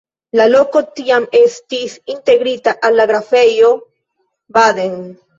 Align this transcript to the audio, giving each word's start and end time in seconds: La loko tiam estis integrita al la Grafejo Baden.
La 0.39 0.45
loko 0.51 0.79
tiam 0.99 1.25
estis 1.39 1.97
integrita 2.13 2.73
al 2.89 2.97
la 3.01 3.05
Grafejo 3.11 3.69
Baden. 4.59 4.97